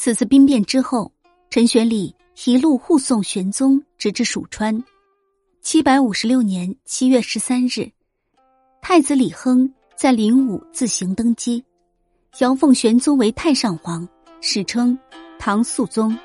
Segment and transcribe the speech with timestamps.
[0.00, 1.10] 此次兵变之后，
[1.50, 4.80] 陈玄礼一路护送玄宗直至蜀川。
[5.60, 7.90] 七百五十六年七月十三日，
[8.80, 11.64] 太子李亨在灵武自行登基，
[12.38, 14.08] 遥奉玄宗为太上皇，
[14.40, 14.96] 史称
[15.36, 16.16] 唐肃宗。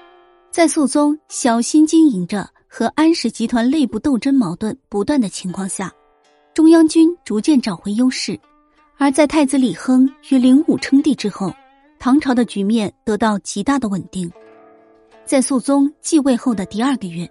[0.51, 5.91] 在肃宗小心经营着和安史集团内部斗争矛盾不断的情况下，
[6.53, 8.39] 中央军逐渐找回优势。
[8.99, 11.51] 而在太子李亨与灵武称帝之后，
[12.03, 14.29] 唐朝的局面得到极大的稳定。
[15.23, 17.25] 在肃宗继位后的第二个月，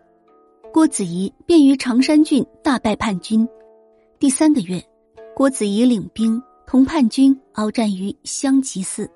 [0.73, 3.47] 郭子仪便于常山郡大败叛军。
[4.19, 4.83] 第三个月，
[5.37, 9.07] 郭子仪领兵同叛军鏖战于香吉寺，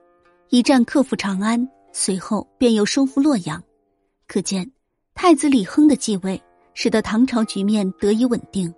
[0.50, 3.64] 一战克复长安，随后便又收复洛阳。
[4.28, 4.70] 可见，
[5.14, 6.38] 太子李亨的继位
[6.74, 8.70] 使得唐朝局面得以稳定。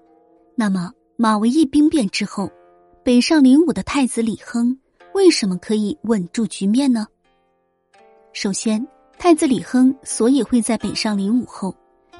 [0.55, 2.49] 那么，马嵬驿兵变之后。
[3.05, 4.79] 北上灵武的太子李亨
[5.19, 7.05] 为什么可以稳住局面呢？
[8.33, 8.87] 首先，
[9.19, 11.75] 太子李亨所以会在北上灵武后，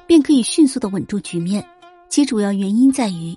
[0.05, 1.65] 便可以迅速的稳住局面，
[2.09, 3.33] 其主要原因在于，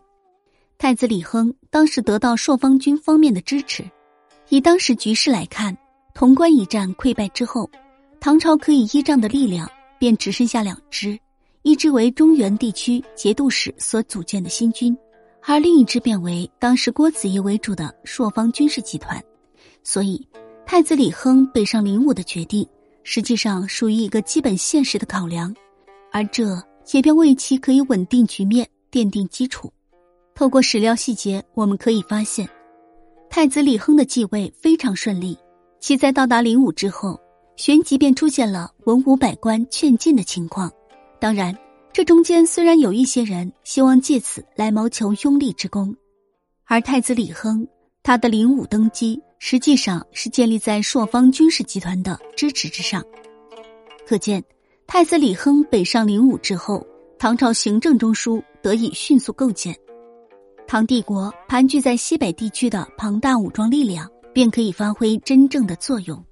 [0.78, 3.84] 太子李亨当时得到朔方军方面的支持。
[4.48, 5.78] 以当时局势来看，
[6.12, 7.70] 潼关一战溃败之后，
[8.18, 11.16] 唐朝可以依仗的力量便只剩下两支，
[11.62, 14.96] 一支为中原地区节度使所组建的新军。
[15.44, 19.22] 而另一支变为当时郭子仪为主的朔方军事集团，
[19.82, 20.26] 所以
[20.66, 22.66] 太子李亨北上灵武的决定，
[23.02, 25.54] 实际上属于一个基本现实的考量，
[26.10, 29.72] 而这也便为其可以稳定局面奠定基础。
[30.34, 32.48] 透过史料细节，我们可以发现，
[33.28, 35.36] 太子李亨的继位非常顺利。
[35.80, 37.20] 其在到达灵武之后，
[37.56, 40.70] 旋即便出现了文武百官劝进的情况，
[41.20, 41.56] 当然。
[41.94, 45.94] 这中间虽然有一些人希望借此来谋求拥立之功，
[46.64, 47.68] 而太子李亨
[48.02, 53.04] 他的灵武登基实际上是建立在朔方军事集团的支持之上。
[54.06, 54.40] 可见，
[54.86, 56.86] 太子李亨北上领武之后，
[57.18, 59.76] 唐朝行政中枢得以迅速构建，
[60.64, 66.24] 唐帝国盘踞在西北地区的庞大武装力量便可以发挥真正的作用。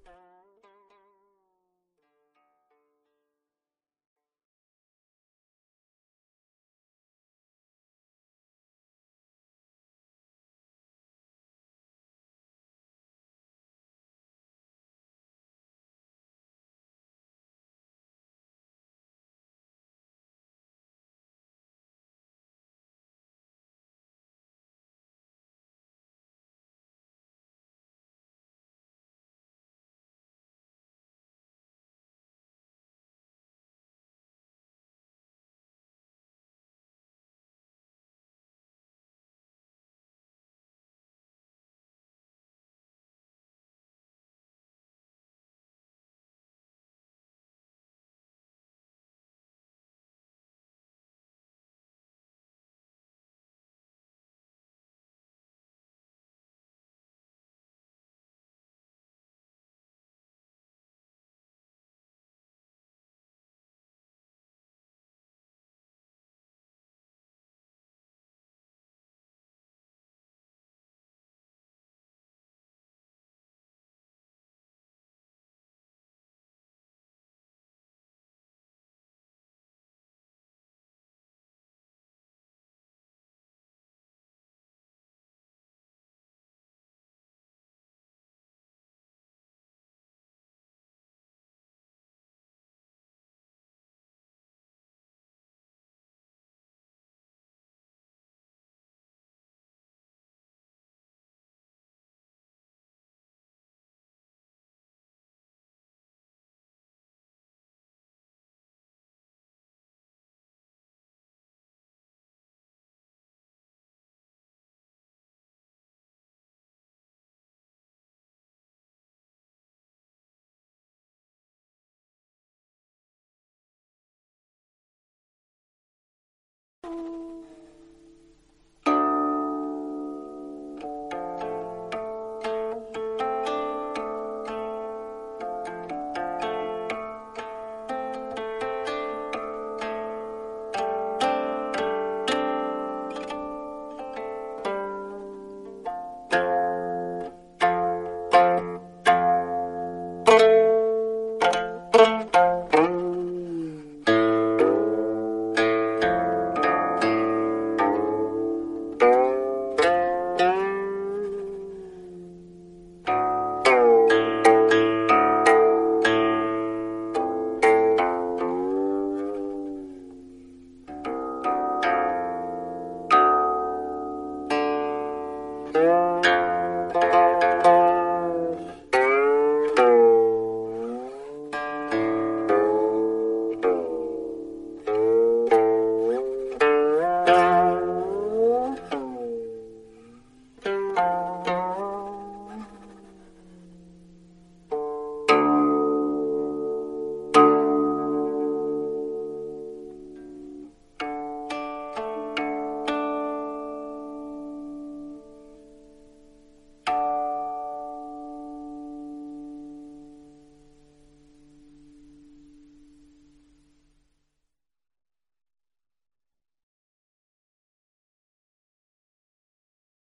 [126.84, 127.29] You.